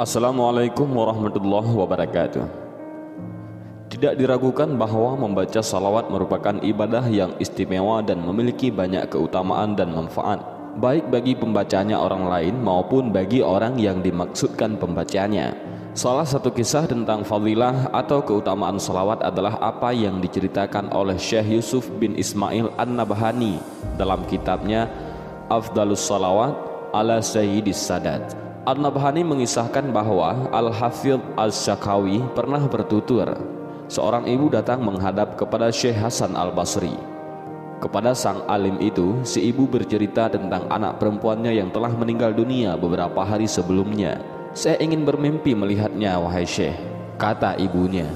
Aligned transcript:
Assalamualaikum 0.00 0.88
warahmatullahi 0.96 1.76
wabarakatuh. 1.76 2.40
Tidak 3.92 4.16
diragukan 4.16 4.72
bahwa 4.72 5.12
membaca 5.28 5.60
salawat 5.60 6.08
merupakan 6.08 6.56
ibadah 6.64 7.04
yang 7.12 7.36
istimewa 7.36 8.00
dan 8.00 8.24
memiliki 8.24 8.72
banyak 8.72 9.12
keutamaan 9.12 9.76
dan 9.76 9.92
manfaat, 9.92 10.40
baik 10.80 11.12
bagi 11.12 11.36
pembacanya 11.36 12.00
orang 12.00 12.32
lain 12.32 12.64
maupun 12.64 13.12
bagi 13.12 13.44
orang 13.44 13.76
yang 13.76 14.00
dimaksudkan 14.00 14.80
pembacanya. 14.80 15.52
Salah 15.92 16.24
satu 16.24 16.48
kisah 16.48 16.88
tentang 16.88 17.20
fadilah 17.20 17.92
atau 17.92 18.24
keutamaan 18.24 18.80
salawat 18.80 19.20
adalah 19.20 19.60
apa 19.60 19.92
yang 19.92 20.16
diceritakan 20.24 20.96
oleh 20.96 21.20
Syekh 21.20 21.60
Yusuf 21.60 21.92
bin 22.00 22.16
Ismail 22.16 22.72
An-Nabhani 22.80 23.60
dalam 24.00 24.24
kitabnya 24.24 24.88
Afdalus 25.52 26.00
Salawat 26.00 26.56
ala 26.96 27.20
Sayyidis 27.20 27.84
Sadat. 27.84 28.39
An-Nabhani 28.70 29.26
mengisahkan 29.26 29.90
bahwa 29.90 30.46
Al-Hafidh 30.54 31.18
Al-Syakawi 31.34 32.22
pernah 32.38 32.62
bertutur 32.70 33.26
Seorang 33.90 34.30
ibu 34.30 34.46
datang 34.46 34.86
menghadap 34.86 35.34
kepada 35.34 35.74
Syekh 35.74 35.98
Hasan 35.98 36.38
Al-Basri. 36.38 36.94
Kepada 37.82 38.14
sang 38.14 38.46
alim 38.46 38.78
itu, 38.78 39.18
si 39.26 39.50
ibu 39.50 39.66
bercerita 39.66 40.30
tentang 40.30 40.70
anak 40.70 41.02
perempuannya 41.02 41.50
yang 41.50 41.74
telah 41.74 41.90
meninggal 41.90 42.30
dunia 42.30 42.78
beberapa 42.78 43.26
hari 43.26 43.50
sebelumnya. 43.50 44.22
Saya 44.54 44.78
ingin 44.78 45.02
bermimpi 45.02 45.50
melihatnya, 45.50 46.22
wahai 46.22 46.46
Syekh 46.46 46.78
Kata 47.18 47.58
ibunya. 47.58 48.06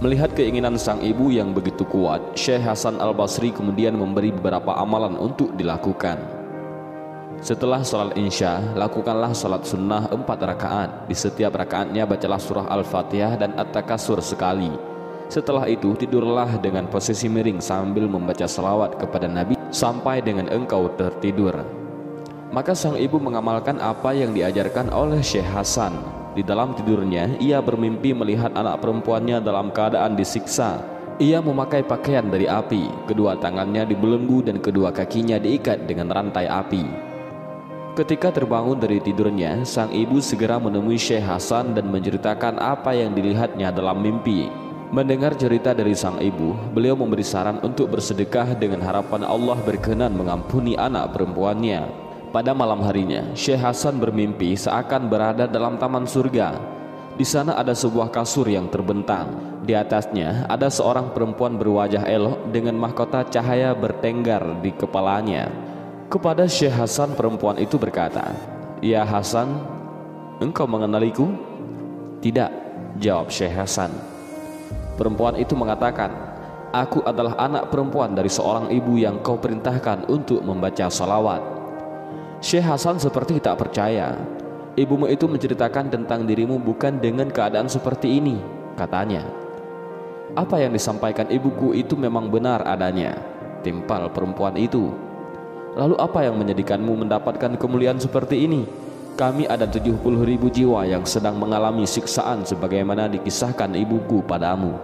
Melihat 0.00 0.32
keinginan 0.32 0.80
sang 0.80 1.04
ibu 1.04 1.28
yang 1.28 1.52
begitu 1.52 1.84
kuat, 1.84 2.32
Syekh 2.32 2.64
Hasan 2.64 3.04
Al-Basri 3.04 3.52
kemudian 3.52 4.00
memberi 4.00 4.32
beberapa 4.32 4.80
amalan 4.80 5.20
untuk 5.20 5.52
dilakukan. 5.60 6.43
Setelah 7.42 7.82
sholat 7.82 8.14
insya, 8.14 8.62
lakukanlah 8.78 9.34
sholat 9.34 9.66
sunnah 9.66 10.06
empat 10.12 10.38
rakaat. 10.44 10.90
Di 11.10 11.16
setiap 11.16 11.58
rakaatnya 11.58 12.06
bacalah 12.06 12.38
surah 12.38 12.66
Al-Fatihah 12.70 13.34
dan 13.40 13.56
At-Takasur 13.58 14.22
sekali. 14.22 14.70
Setelah 15.32 15.66
itu 15.66 15.96
tidurlah 15.96 16.60
dengan 16.60 16.86
posisi 16.86 17.26
miring 17.26 17.58
sambil 17.58 18.06
membaca 18.06 18.44
salawat 18.44 19.00
kepada 19.00 19.24
Nabi 19.24 19.56
sampai 19.72 20.20
dengan 20.20 20.52
engkau 20.52 20.92
tertidur. 20.94 21.64
Maka 22.54 22.76
sang 22.76 22.94
ibu 22.94 23.18
mengamalkan 23.18 23.82
apa 23.82 24.14
yang 24.14 24.30
diajarkan 24.30 24.92
oleh 24.94 25.18
Syekh 25.24 25.48
Hasan. 25.50 25.96
Di 26.38 26.42
dalam 26.46 26.74
tidurnya, 26.78 27.34
ia 27.42 27.58
bermimpi 27.58 28.14
melihat 28.14 28.54
anak 28.54 28.78
perempuannya 28.78 29.42
dalam 29.42 29.74
keadaan 29.74 30.14
disiksa. 30.14 30.82
Ia 31.22 31.38
memakai 31.38 31.86
pakaian 31.86 32.26
dari 32.26 32.50
api, 32.50 33.06
kedua 33.06 33.38
tangannya 33.38 33.86
dibelenggu 33.86 34.42
dan 34.42 34.58
kedua 34.58 34.90
kakinya 34.90 35.38
diikat 35.38 35.86
dengan 35.86 36.10
rantai 36.10 36.50
api. 36.50 37.13
Ketika 37.94 38.34
terbangun 38.34 38.82
dari 38.82 38.98
tidurnya, 38.98 39.62
sang 39.62 39.94
ibu 39.94 40.18
segera 40.18 40.58
menemui 40.58 40.98
Syekh 40.98 41.22
Hasan 41.22 41.78
dan 41.78 41.94
menceritakan 41.94 42.58
apa 42.58 42.90
yang 42.90 43.14
dilihatnya 43.14 43.70
dalam 43.70 44.02
mimpi. 44.02 44.50
Mendengar 44.90 45.38
cerita 45.38 45.70
dari 45.70 45.94
sang 45.94 46.18
ibu, 46.18 46.58
beliau 46.74 46.98
memberi 46.98 47.22
saran 47.22 47.62
untuk 47.62 47.94
bersedekah 47.94 48.58
dengan 48.58 48.82
harapan 48.82 49.22
Allah 49.22 49.54
berkenan 49.62 50.10
mengampuni 50.10 50.74
anak 50.74 51.14
perempuannya. 51.14 51.86
Pada 52.34 52.50
malam 52.50 52.82
harinya, 52.82 53.30
Syekh 53.38 53.62
Hasan 53.62 54.02
bermimpi 54.02 54.58
seakan 54.58 55.06
berada 55.06 55.46
dalam 55.46 55.78
taman 55.78 56.02
surga. 56.02 56.58
Di 57.14 57.22
sana 57.22 57.54
ada 57.54 57.78
sebuah 57.78 58.10
kasur 58.10 58.50
yang 58.50 58.66
terbentang. 58.74 59.62
Di 59.62 59.70
atasnya 59.70 60.50
ada 60.50 60.66
seorang 60.66 61.14
perempuan 61.14 61.54
berwajah 61.54 62.10
elok 62.10 62.50
dengan 62.50 62.74
mahkota 62.74 63.22
cahaya 63.30 63.70
bertenggar 63.70 64.42
di 64.58 64.74
kepalanya. 64.74 65.73
Kepada 66.14 66.46
Syekh 66.46 66.70
Hasan 66.70 67.18
perempuan 67.18 67.58
itu 67.58 67.74
berkata, 67.74 68.38
Ya 68.78 69.02
Hasan, 69.02 69.50
engkau 70.38 70.62
mengenaliku? 70.62 71.26
Tidak, 72.22 72.50
jawab 73.02 73.34
Syekh 73.34 73.50
Hasan. 73.50 73.90
Perempuan 74.94 75.34
itu 75.34 75.58
mengatakan, 75.58 76.14
Aku 76.70 77.02
adalah 77.02 77.34
anak 77.34 77.74
perempuan 77.74 78.14
dari 78.14 78.30
seorang 78.30 78.70
ibu 78.70 78.94
yang 78.94 79.26
kau 79.26 79.42
perintahkan 79.42 80.06
untuk 80.06 80.38
membaca 80.46 80.86
salawat. 80.86 81.42
Syekh 82.38 82.62
Hasan 82.62 83.02
seperti 83.02 83.42
tak 83.42 83.58
percaya. 83.58 84.14
Ibumu 84.78 85.10
itu 85.10 85.26
menceritakan 85.26 85.90
tentang 85.90 86.30
dirimu 86.30 86.62
bukan 86.62 87.02
dengan 87.02 87.26
keadaan 87.26 87.66
seperti 87.66 88.22
ini, 88.22 88.38
katanya. 88.78 89.26
Apa 90.38 90.62
yang 90.62 90.78
disampaikan 90.78 91.26
ibuku 91.26 91.74
itu 91.74 91.98
memang 91.98 92.30
benar 92.30 92.62
adanya, 92.62 93.18
timpal 93.66 94.06
perempuan 94.14 94.54
itu. 94.54 95.03
Lalu 95.74 95.98
apa 95.98 96.22
yang 96.22 96.38
menjadikanmu 96.38 97.02
mendapatkan 97.02 97.58
kemuliaan 97.58 97.98
seperti 97.98 98.46
ini? 98.46 98.62
Kami 99.14 99.46
ada 99.46 99.66
70 99.66 99.98
ribu 100.22 100.46
jiwa 100.50 100.86
yang 100.86 101.02
sedang 101.02 101.38
mengalami 101.38 101.86
siksaan 101.86 102.46
sebagaimana 102.46 103.10
dikisahkan 103.10 103.74
ibuku 103.74 104.22
padamu. 104.22 104.74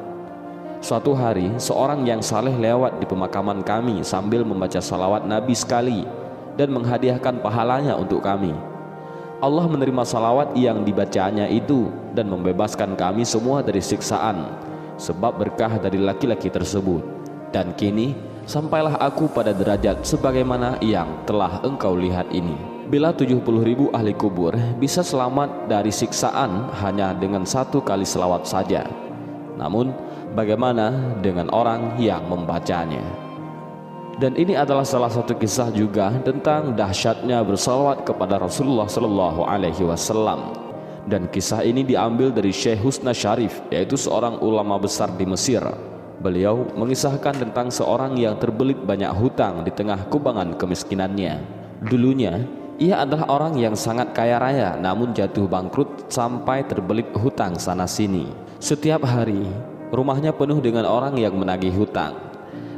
Suatu 0.83 1.15
hari, 1.15 1.50
seorang 1.62 2.03
yang 2.06 2.23
saleh 2.23 2.55
lewat 2.55 2.99
di 2.99 3.06
pemakaman 3.06 3.62
kami 3.62 4.03
sambil 4.03 4.43
membaca 4.43 4.79
salawat 4.83 5.27
Nabi 5.27 5.55
sekali 5.55 6.06
dan 6.59 6.75
menghadiahkan 6.75 7.39
pahalanya 7.39 7.95
untuk 7.95 8.23
kami. 8.27 8.55
Allah 9.41 9.67
menerima 9.71 10.03
salawat 10.03 10.59
yang 10.59 10.83
dibacanya 10.83 11.47
itu 11.47 11.91
dan 12.12 12.27
membebaskan 12.27 12.99
kami 12.99 13.23
semua 13.23 13.62
dari 13.62 13.79
siksaan 13.79 14.47
sebab 14.99 15.39
berkah 15.39 15.79
dari 15.79 16.03
laki-laki 16.03 16.50
tersebut. 16.50 17.03
Dan 17.50 17.75
kini 17.75 18.30
sampailah 18.49 18.97
aku 19.01 19.28
pada 19.28 19.53
derajat 19.53 20.05
sebagaimana 20.05 20.81
yang 20.81 21.09
telah 21.28 21.61
engkau 21.65 21.97
lihat 21.97 22.28
ini. 22.33 22.56
Bila 22.91 23.15
70 23.15 23.47
ribu 23.62 23.87
ahli 23.95 24.11
kubur 24.11 24.51
bisa 24.83 25.06
selamat 25.06 25.71
dari 25.71 25.95
siksaan 25.95 26.75
hanya 26.83 27.15
dengan 27.15 27.47
satu 27.47 27.79
kali 27.79 28.03
selawat 28.03 28.43
saja. 28.49 28.83
Namun 29.55 29.95
bagaimana 30.34 31.15
dengan 31.23 31.47
orang 31.55 31.95
yang 32.03 32.27
membacanya? 32.27 33.03
Dan 34.19 34.37
ini 34.37 34.53
adalah 34.59 34.84
salah 34.84 35.09
satu 35.09 35.33
kisah 35.39 35.73
juga 35.73 36.12
tentang 36.21 36.77
dahsyatnya 36.77 37.41
bersalawat 37.47 38.05
kepada 38.05 38.37
Rasulullah 38.37 38.84
Sallallahu 38.84 39.49
Alaihi 39.49 39.87
Wasallam. 39.87 40.53
Dan 41.09 41.31
kisah 41.33 41.65
ini 41.65 41.81
diambil 41.87 42.29
dari 42.29 42.53
Syekh 42.53 42.84
Husna 42.84 43.17
Syarif, 43.17 43.65
yaitu 43.73 43.97
seorang 43.97 44.37
ulama 44.45 44.77
besar 44.77 45.09
di 45.17 45.25
Mesir 45.25 45.65
Beliau 46.20 46.69
mengisahkan 46.76 47.32
tentang 47.32 47.72
seorang 47.72 48.12
yang 48.20 48.36
terbelit 48.36 48.76
banyak 48.76 49.08
hutang 49.16 49.64
di 49.64 49.72
tengah 49.72 50.04
kubangan 50.12 50.53
kemiskinannya. 50.60 51.41
Dulunya, 51.81 52.44
ia 52.76 53.00
adalah 53.08 53.25
orang 53.32 53.56
yang 53.56 53.72
sangat 53.72 54.12
kaya 54.12 54.36
raya 54.36 54.76
namun 54.76 55.16
jatuh 55.16 55.48
bangkrut 55.48 56.12
sampai 56.12 56.69
terbelit 56.69 57.08
hutang 57.16 57.56
sana-sini. 57.56 58.28
Setiap 58.60 59.00
hari, 59.08 59.48
rumahnya 59.88 60.36
penuh 60.36 60.60
dengan 60.60 60.84
orang 60.84 61.16
yang 61.16 61.32
menagih 61.32 61.72
hutang. 61.72 62.12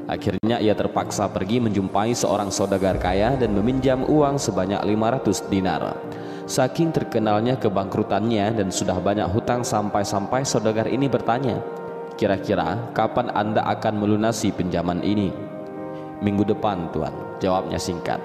Akhirnya 0.07 0.63
ia 0.63 0.79
terpaksa 0.79 1.27
pergi 1.27 1.59
menjumpai 1.59 2.15
seorang 2.15 2.55
saudagar 2.55 2.99
kaya 3.03 3.35
dan 3.35 3.55
meminjam 3.59 4.07
uang 4.07 4.39
sebanyak 4.39 4.79
500 4.87 5.51
dinar. 5.51 5.99
Saking 6.47 6.95
terkenalnya 6.95 7.59
kebangkrutannya 7.59 8.55
dan 8.55 8.71
sudah 8.71 8.99
banyak 9.03 9.27
hutang 9.31 9.67
sampai-sampai 9.67 10.43
saudagar 10.43 10.91
ini 10.91 11.07
bertanya, 11.07 11.63
Kira-kira 12.23 12.79
kapan 12.95 13.35
Anda 13.35 13.67
akan 13.67 13.99
melunasi 13.99 14.55
pinjaman 14.55 15.03
ini? 15.03 15.35
Minggu 16.23 16.47
depan, 16.47 16.87
Tuan. 16.95 17.11
Jawabnya 17.43 17.83
singkat. 17.83 18.23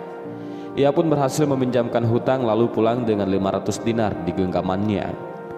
Ia 0.78 0.94
pun 0.94 1.10
berhasil 1.10 1.50
meminjamkan 1.50 2.06
hutang 2.06 2.46
lalu 2.46 2.70
pulang 2.70 3.10
dengan 3.10 3.26
500 3.26 3.82
dinar 3.82 4.14
di 4.22 4.38
genggamannya. 4.38 5.10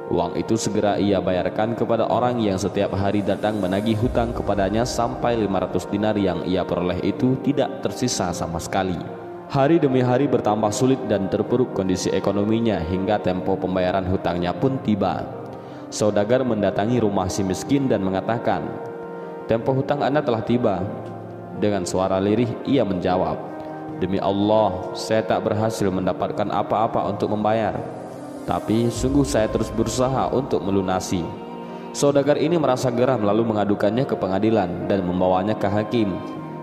Uang 0.08 0.40
itu 0.40 0.56
segera 0.56 0.96
ia 0.96 1.20
bayarkan 1.20 1.76
kepada 1.76 2.08
orang 2.08 2.40
yang 2.40 2.56
setiap 2.56 2.96
hari 2.96 3.28
datang 3.28 3.60
menagih 3.60 4.00
hutang 4.00 4.32
kepadanya 4.32 4.88
sampai 4.88 5.36
500 5.44 5.92
dinar 5.92 6.16
yang 6.16 6.40
ia 6.48 6.64
peroleh 6.64 7.04
itu 7.04 7.36
tidak 7.44 7.84
tersisa 7.84 8.32
sama 8.32 8.64
sekali. 8.64 8.96
Hari 9.52 9.84
demi 9.84 10.00
hari 10.00 10.32
bertambah 10.32 10.72
sulit 10.72 11.04
dan 11.12 11.28
terpuruk 11.28 11.76
kondisi 11.76 12.08
ekonominya 12.16 12.80
hingga 12.88 13.20
tempo 13.20 13.60
pembayaran 13.60 14.08
hutangnya 14.08 14.56
pun 14.56 14.80
tiba. 14.80 15.28
Saudagar 15.90 16.46
mendatangi 16.46 17.02
rumah 17.02 17.26
si 17.34 17.42
miskin 17.42 17.90
dan 17.90 18.06
mengatakan, 18.06 18.62
"Tempo 19.50 19.74
hutang 19.74 20.06
Anda 20.06 20.22
telah 20.22 20.46
tiba." 20.46 20.86
Dengan 21.58 21.82
suara 21.82 22.22
lirih 22.22 22.46
ia 22.70 22.86
menjawab, 22.86 23.34
"Demi 23.98 24.22
Allah, 24.22 24.94
saya 24.94 25.26
tak 25.26 25.50
berhasil 25.50 25.90
mendapatkan 25.90 26.46
apa-apa 26.46 27.10
untuk 27.10 27.34
membayar, 27.34 27.74
tapi 28.46 28.94
sungguh 28.94 29.26
saya 29.26 29.50
terus 29.50 29.74
berusaha 29.74 30.30
untuk 30.30 30.62
melunasi." 30.62 31.26
Saudagar 31.90 32.38
ini 32.38 32.62
merasa 32.62 32.94
geram 32.94 33.26
lalu 33.26 33.50
mengadukannya 33.50 34.06
ke 34.06 34.14
pengadilan 34.14 34.86
dan 34.86 35.02
membawanya 35.02 35.58
ke 35.58 35.66
hakim. 35.66 36.14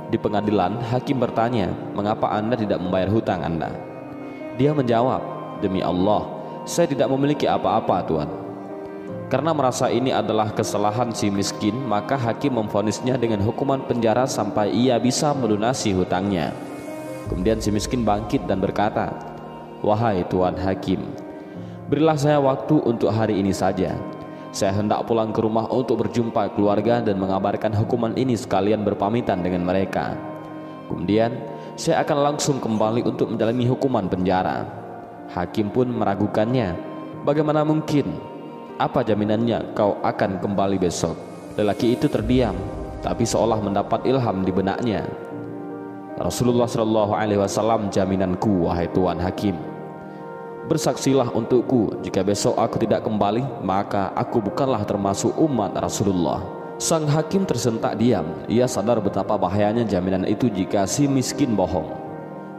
Di 0.07 0.23
pengadilan, 0.23 0.79
hakim 0.87 1.19
bertanya, 1.19 1.75
"Mengapa 1.99 2.31
Anda 2.31 2.55
tidak 2.55 2.79
membayar 2.79 3.11
hutang 3.11 3.43
Anda?" 3.43 3.75
Dia 4.55 4.71
menjawab, 4.71 5.19
"Demi 5.59 5.83
Allah, 5.83 6.31
saya 6.63 6.87
tidak 6.87 7.11
memiliki 7.11 7.51
apa-apa, 7.51 8.07
Tuan." 8.07 8.46
Karena 9.27 9.51
merasa 9.51 9.91
ini 9.91 10.15
adalah 10.15 10.55
kesalahan 10.55 11.11
si 11.11 11.31
miskin, 11.31 11.75
maka 11.83 12.15
hakim 12.15 12.63
memfonisnya 12.63 13.19
dengan 13.19 13.43
hukuman 13.43 13.83
penjara 13.83 14.23
sampai 14.25 14.71
ia 14.71 14.99
bisa 15.03 15.35
melunasi 15.35 15.91
hutangnya. 15.95 16.55
Kemudian 17.27 17.59
si 17.59 17.75
miskin 17.75 18.07
bangkit 18.07 18.47
dan 18.47 18.63
berkata, 18.63 19.11
"Wahai 19.83 20.23
Tuan 20.31 20.55
Hakim, 20.55 21.03
Berilah 21.87 22.19
saya 22.19 22.43
waktu 22.43 22.83
untuk 22.83 23.15
hari 23.15 23.39
ini 23.39 23.55
saja. 23.55 23.95
Saya 24.51 24.75
hendak 24.75 25.07
pulang 25.07 25.31
ke 25.31 25.39
rumah 25.39 25.71
untuk 25.71 26.03
berjumpa 26.03 26.59
keluarga 26.59 26.99
dan 26.99 27.15
mengabarkan 27.15 27.71
hukuman 27.79 28.11
ini 28.19 28.35
sekalian 28.35 28.83
berpamitan 28.83 29.39
dengan 29.39 29.63
mereka. 29.63 30.19
Kemudian, 30.91 31.31
saya 31.79 32.03
akan 32.03 32.35
langsung 32.35 32.59
kembali 32.59 33.07
untuk 33.07 33.31
menjalani 33.31 33.71
hukuman 33.71 34.11
penjara. 34.11 34.67
Hakim 35.31 35.71
pun 35.71 35.87
meragukannya. 35.95 36.75
Bagaimana 37.23 37.63
mungkin? 37.63 38.19
Apa 38.77 39.01
jaminannya 39.01 39.73
kau 39.73 39.97
akan 40.05 40.37
kembali 40.37 40.77
besok? 40.77 41.17
Lelaki 41.57 41.97
itu 41.97 42.13
terdiam, 42.13 42.53
tapi 43.01 43.25
seolah 43.25 43.57
mendapat 43.57 44.05
ilham 44.05 44.45
di 44.45 44.53
benaknya. 44.53 45.09
Rasulullah 46.21 46.69
Shallallahu 46.69 47.17
Alaihi 47.17 47.41
Wasallam 47.41 47.89
jaminanku 47.89 48.69
wahai 48.69 48.89
Tuan 48.93 49.17
Hakim 49.17 49.57
Bersaksilah 50.69 51.33
untukku, 51.33 52.05
jika 52.05 52.21
besok 52.21 52.61
aku 52.61 52.77
tidak 52.77 53.01
kembali, 53.01 53.65
maka 53.65 54.13
aku 54.13 54.45
bukanlah 54.45 54.85
termasuk 54.85 55.33
umat 55.41 55.73
Rasulullah. 55.73 56.45
Sang 56.77 57.09
hakim 57.09 57.49
tersentak 57.49 57.97
diam. 57.97 58.45
Ia 58.45 58.69
sadar 58.69 59.01
betapa 59.01 59.41
bahayanya 59.41 59.89
jaminan 59.89 60.29
itu 60.29 60.53
jika 60.53 60.85
si 60.85 61.09
miskin 61.09 61.57
bohong. 61.57 61.89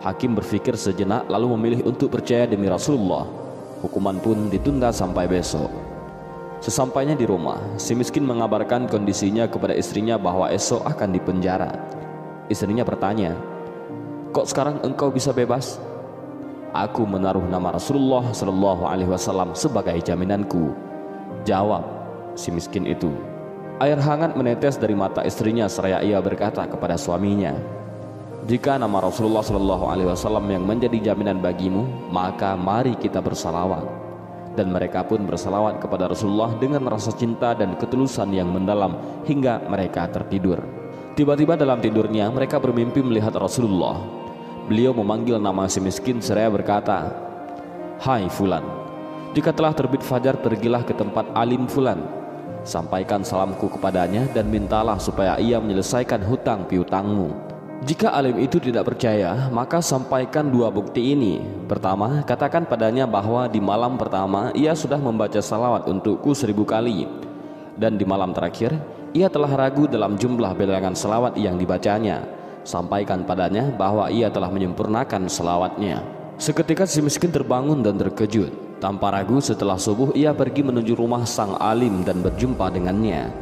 Hakim 0.01 0.33
berpikir 0.33 0.73
sejenak 0.73 1.29
lalu 1.29 1.53
memilih 1.53 1.93
untuk 1.93 2.09
percaya 2.09 2.49
demi 2.49 2.65
Rasulullah. 2.65 3.29
Hukuman 3.85 4.17
pun 4.17 4.49
ditunda 4.49 4.89
sampai 4.89 5.29
besok. 5.29 5.96
Sesampainya 6.57 7.13
di 7.13 7.29
rumah, 7.29 7.61
si 7.77 7.93
miskin 7.93 8.25
mengabarkan 8.25 8.89
kondisinya 8.89 9.45
kepada 9.45 9.77
istrinya 9.77 10.17
bahwa 10.17 10.49
esok 10.49 10.81
akan 10.89 11.13
dipenjara. 11.13 11.69
Istrinya 12.49 12.81
bertanya, 12.81 13.37
"Kok 14.33 14.45
sekarang 14.49 14.81
engkau 14.81 15.13
bisa 15.13 15.29
bebas?" 15.29 15.77
Aku 16.73 17.05
menaruh 17.05 17.45
nama 17.45 17.77
Rasulullah 17.77 18.27
Shallallahu 18.33 18.83
Alaihi 18.89 19.09
Wasallam 19.09 19.55
sebagai 19.55 19.95
jaminanku. 20.03 20.73
Jawab 21.47 21.85
si 22.35 22.51
miskin 22.51 22.85
itu. 22.85 23.13
Air 23.77 24.01
hangat 24.01 24.33
menetes 24.33 24.75
dari 24.81 24.97
mata 24.97 25.21
istrinya 25.21 25.69
seraya 25.69 26.01
ia 26.01 26.17
berkata 26.17 26.65
kepada 26.65 26.97
suaminya, 26.97 27.53
jika 28.47 28.79
nama 28.79 29.03
Rasulullah 29.03 29.43
Shallallahu 29.43 29.85
Alaihi 29.91 30.07
Wasallam 30.07 30.47
yang 30.47 30.63
menjadi 30.63 31.11
jaminan 31.11 31.43
bagimu, 31.43 31.83
maka 32.09 32.55
mari 32.55 32.95
kita 32.95 33.19
bersalawat. 33.19 34.06
Dan 34.57 34.73
mereka 34.73 35.05
pun 35.05 35.21
bersalawat 35.21 35.77
kepada 35.77 36.09
Rasulullah 36.09 36.57
dengan 36.57 36.81
rasa 36.89 37.13
cinta 37.13 37.53
dan 37.53 37.77
ketulusan 37.77 38.33
yang 38.33 38.49
mendalam 38.49 39.21
hingga 39.29 39.61
mereka 39.69 40.09
tertidur. 40.09 40.57
Tiba-tiba 41.13 41.53
dalam 41.53 41.77
tidurnya 41.77 42.33
mereka 42.33 42.57
bermimpi 42.57 43.05
melihat 43.05 43.37
Rasulullah 43.37 44.17
Beliau 44.67 44.91
memanggil 44.91 45.39
nama 45.39 45.63
si 45.71 45.79
miskin 45.79 46.19
seraya 46.19 46.51
berkata, 46.51 47.07
Hai 48.03 48.27
Fulan, 48.27 48.67
jika 49.31 49.55
telah 49.55 49.71
terbit 49.71 50.03
fajar 50.03 50.35
pergilah 50.43 50.83
ke 50.83 50.91
tempat 50.91 51.23
alim 51.31 51.71
Fulan. 51.71 52.03
Sampaikan 52.67 53.23
salamku 53.23 53.71
kepadanya 53.71 54.27
dan 54.35 54.51
mintalah 54.51 54.99
supaya 54.99 55.39
ia 55.39 55.55
menyelesaikan 55.63 56.19
hutang 56.19 56.67
piutangmu. 56.67 57.46
Jika 57.85 58.09
alim 58.09 58.41
itu 58.41 58.57
tidak 58.57 58.89
percaya, 58.89 59.51
maka 59.53 59.83
sampaikan 59.85 60.49
dua 60.49 60.73
bukti 60.73 61.13
ini. 61.13 61.43
Pertama, 61.69 62.25
katakan 62.25 62.65
padanya 62.65 63.05
bahwa 63.05 63.45
di 63.45 63.61
malam 63.61 64.01
pertama 64.01 64.49
ia 64.57 64.73
sudah 64.73 64.97
membaca 64.97 65.37
salawat 65.37 65.85
untukku 65.85 66.33
seribu 66.33 66.65
kali. 66.65 67.05
Dan 67.77 68.01
di 68.01 68.05
malam 68.07 68.33
terakhir, 68.33 68.73
ia 69.13 69.29
telah 69.29 69.53
ragu 69.53 69.85
dalam 69.85 70.17
jumlah 70.17 70.57
bilangan 70.57 70.97
salawat 70.97 71.37
yang 71.37 71.61
dibacanya 71.61 72.37
sampaikan 72.67 73.23
padanya 73.23 73.71
bahwa 73.71 74.11
ia 74.11 74.27
telah 74.27 74.51
menyempurnakan 74.51 75.31
selawatnya. 75.31 76.03
Seketika 76.35 76.83
si 76.83 76.99
miskin 76.99 77.31
terbangun 77.31 77.79
dan 77.79 77.95
terkejut. 77.95 78.67
Tanpa 78.77 79.09
ragu 79.09 79.41
setelah 79.41 79.79
subuh 79.79 80.13
ia 80.13 80.35
pergi 80.37 80.61
menuju 80.61 80.93
rumah 80.93 81.25
sang 81.25 81.57
alim 81.57 82.05
dan 82.05 82.21
berjumpa 82.21 82.69
dengannya. 82.69 83.33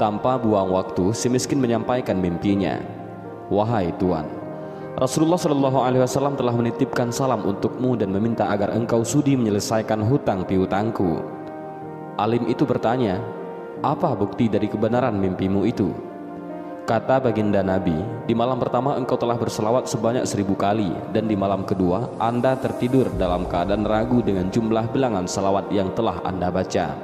Tanpa 0.00 0.40
buang 0.40 0.72
waktu, 0.72 1.12
si 1.12 1.28
miskin 1.28 1.60
menyampaikan 1.60 2.16
mimpinya. 2.16 3.01
Wahai 3.52 3.92
Tuan, 4.00 4.24
Rasulullah 4.96 5.36
Shallallahu 5.36 5.84
Alaihi 5.84 6.00
Wasallam 6.00 6.40
telah 6.40 6.56
menitipkan 6.56 7.12
salam 7.12 7.44
untukmu 7.44 8.00
dan 8.00 8.08
meminta 8.08 8.48
agar 8.48 8.72
engkau 8.72 9.04
sudi 9.04 9.36
menyelesaikan 9.36 10.00
hutang 10.08 10.48
piutangku. 10.48 11.20
Alim 12.16 12.48
itu 12.48 12.64
bertanya, 12.64 13.20
apa 13.84 14.16
bukti 14.16 14.48
dari 14.48 14.72
kebenaran 14.72 15.20
mimpimu 15.20 15.68
itu? 15.68 15.92
Kata 16.88 17.20
baginda 17.20 17.60
Nabi, 17.60 18.00
di 18.24 18.32
malam 18.32 18.56
pertama 18.56 18.96
engkau 18.96 19.20
telah 19.20 19.36
berselawat 19.36 19.84
sebanyak 19.84 20.24
seribu 20.24 20.56
kali 20.56 20.88
dan 21.12 21.28
di 21.28 21.36
malam 21.36 21.68
kedua 21.68 22.08
anda 22.24 22.56
tertidur 22.56 23.12
dalam 23.20 23.44
keadaan 23.44 23.84
ragu 23.84 24.24
dengan 24.24 24.48
jumlah 24.48 24.88
bilangan 24.96 25.28
selawat 25.28 25.68
yang 25.68 25.92
telah 25.92 26.24
anda 26.24 26.48
baca. 26.48 26.96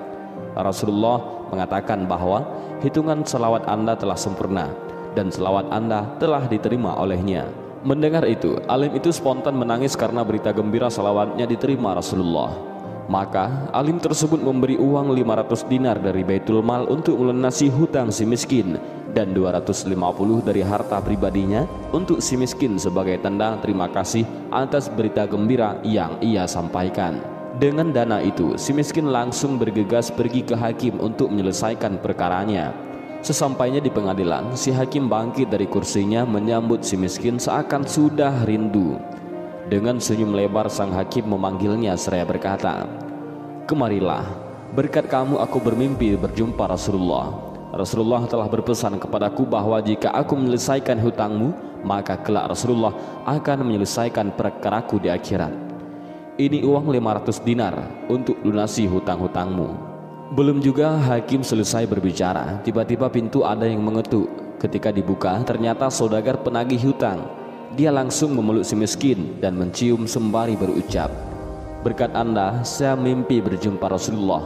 Rasulullah 0.56 1.20
mengatakan 1.52 2.08
bahwa 2.08 2.40
hitungan 2.80 3.20
selawat 3.28 3.68
anda 3.68 3.92
telah 4.00 4.16
sempurna 4.16 4.87
dan 5.18 5.34
selawat 5.34 5.66
anda 5.74 6.06
telah 6.22 6.46
diterima 6.46 6.94
olehnya. 6.94 7.50
Mendengar 7.82 8.22
itu, 8.30 8.62
alim 8.70 8.94
itu 8.94 9.10
spontan 9.10 9.58
menangis 9.58 9.98
karena 9.98 10.22
berita 10.22 10.54
gembira 10.54 10.86
selawatnya 10.86 11.42
diterima 11.42 11.98
Rasulullah. 11.98 12.54
Maka 13.10 13.66
alim 13.74 13.98
tersebut 13.98 14.38
memberi 14.38 14.78
uang 14.78 15.10
500 15.10 15.66
dinar 15.66 15.98
dari 15.98 16.22
Baitul 16.22 16.62
Mal 16.62 16.86
untuk 16.86 17.18
melunasi 17.18 17.66
hutang 17.66 18.14
si 18.14 18.22
miskin 18.22 18.78
dan 19.16 19.32
250 19.34 19.90
dari 20.44 20.60
harta 20.60 21.00
pribadinya 21.00 21.64
untuk 21.90 22.20
si 22.20 22.36
miskin 22.36 22.76
sebagai 22.76 23.16
tanda 23.24 23.56
terima 23.64 23.88
kasih 23.88 24.22
atas 24.52 24.92
berita 24.92 25.24
gembira 25.24 25.80
yang 25.82 26.20
ia 26.22 26.44
sampaikan. 26.44 27.18
Dengan 27.58 27.90
dana 27.90 28.22
itu, 28.22 28.54
si 28.54 28.70
miskin 28.70 29.10
langsung 29.10 29.58
bergegas 29.58 30.14
pergi 30.14 30.46
ke 30.46 30.54
hakim 30.54 31.02
untuk 31.02 31.32
menyelesaikan 31.32 31.98
perkaranya. 31.98 32.87
Sesampainya 33.28 33.76
di 33.76 33.92
pengadilan, 33.92 34.56
si 34.56 34.72
hakim 34.72 35.04
bangkit 35.04 35.52
dari 35.52 35.68
kursinya 35.68 36.24
menyambut 36.24 36.80
si 36.80 36.96
miskin 36.96 37.36
seakan 37.36 37.84
sudah 37.84 38.32
rindu. 38.48 38.96
Dengan 39.68 40.00
senyum 40.00 40.32
lebar 40.32 40.72
sang 40.72 40.96
hakim 40.96 41.28
memanggilnya 41.28 41.92
seraya 42.00 42.24
berkata, 42.24 42.88
Kemarilah, 43.68 44.24
berkat 44.72 45.12
kamu 45.12 45.44
aku 45.44 45.60
bermimpi 45.60 46.16
berjumpa 46.16 46.72
Rasulullah. 46.72 47.28
Rasulullah 47.76 48.24
telah 48.24 48.48
berpesan 48.48 48.96
kepadaku 48.96 49.44
bahwa 49.44 49.76
jika 49.84 50.08
aku 50.08 50.32
menyelesaikan 50.32 50.96
hutangmu, 50.96 51.52
maka 51.84 52.16
kelak 52.16 52.48
Rasulullah 52.48 52.96
akan 53.28 53.60
menyelesaikan 53.60 54.32
perkaraku 54.40 55.04
di 55.04 55.12
akhirat. 55.12 55.52
Ini 56.40 56.64
uang 56.64 56.88
500 56.88 57.44
dinar 57.44 57.76
untuk 58.08 58.40
lunasi 58.40 58.88
hutang-hutangmu. 58.88 59.87
Belum 60.28 60.60
juga 60.60 60.92
hakim 61.08 61.40
selesai 61.40 61.88
berbicara, 61.88 62.60
tiba-tiba 62.60 63.08
pintu 63.08 63.48
ada 63.48 63.64
yang 63.64 63.80
mengetuk. 63.80 64.28
Ketika 64.58 64.90
dibuka, 64.90 65.38
ternyata 65.46 65.86
saudagar 65.86 66.42
penagih 66.42 66.90
hutang 66.90 67.22
dia 67.78 67.92
langsung 67.92 68.34
memeluk 68.34 68.64
si 68.64 68.74
miskin 68.74 69.38
dan 69.38 69.54
mencium 69.54 70.08
sembari 70.08 70.56
berucap, 70.56 71.12
Berkat 71.78 72.10
anda, 72.10 72.58
saya 72.66 72.98
mimpi 72.98 73.38
berjumpa 73.38 73.86
Rasulullah. 73.86 74.42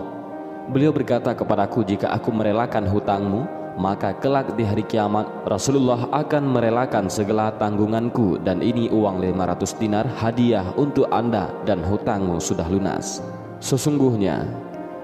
Beliau 0.68 0.92
berkata 0.92 1.32
kepadaku, 1.32 1.80
jika 1.80 2.12
aku 2.12 2.28
merelakan 2.28 2.84
hutangmu, 2.84 3.48
maka 3.80 4.12
kelak 4.20 4.52
di 4.52 4.68
hari 4.68 4.84
kiamat 4.84 5.24
Rasulullah 5.48 6.12
akan 6.12 6.44
merelakan 6.44 7.08
segala 7.08 7.48
tanggunganku 7.56 8.36
dan 8.44 8.60
ini 8.60 8.92
uang 8.92 9.24
500 9.24 9.80
dinar 9.80 10.04
hadiah 10.20 10.76
untuk 10.76 11.08
anda 11.08 11.48
dan 11.64 11.80
hutangmu 11.80 12.36
sudah 12.36 12.68
lunas. 12.68 13.24
Sesungguhnya 13.64 14.44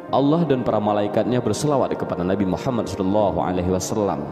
Allah 0.08 0.40
dan 0.48 0.64
para 0.64 0.80
malaikatnya 0.80 1.36
berselawat 1.44 1.92
kepada 1.92 2.24
Nabi 2.24 2.48
Muhammad 2.48 2.88
SAW. 2.88 4.24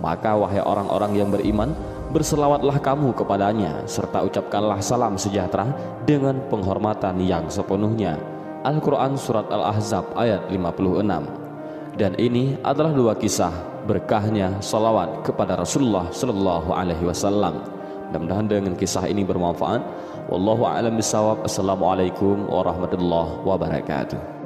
Maka 0.00 0.32
wahai 0.32 0.64
orang-orang 0.64 1.12
yang 1.12 1.28
beriman, 1.28 1.76
berselawatlah 2.08 2.80
kamu 2.80 3.12
kepadanya 3.12 3.84
serta 3.84 4.24
ucapkanlah 4.24 4.80
salam 4.80 5.20
sejahtera 5.20 5.76
dengan 6.08 6.40
penghormatan 6.48 7.20
yang 7.20 7.44
sepenuhnya. 7.52 8.16
Al-Quran 8.64 9.20
Surat 9.20 9.48
Al-Ahzab 9.52 10.16
ayat 10.16 10.48
56 10.48 11.96
Dan 12.00 12.12
ini 12.16 12.56
adalah 12.64 12.92
dua 12.92 13.12
kisah 13.12 13.52
berkahnya 13.84 14.56
salawat 14.64 15.20
kepada 15.20 15.60
Rasulullah 15.60 16.08
Sallallahu 16.08 16.72
Alaihi 16.72 17.04
Wasallam. 17.04 17.60
Mudah-mudahan 18.08 18.48
dengan 18.48 18.72
kisah 18.72 19.04
ini 19.04 19.20
bermanfaat. 19.20 19.84
Wallahu 20.32 20.64
a'lam 20.64 20.96
bishawab. 20.96 21.44
Assalamualaikum 21.44 22.48
warahmatullahi 22.48 23.44
wabarakatuh. 23.44 24.39